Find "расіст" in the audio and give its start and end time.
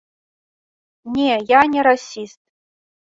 1.89-2.39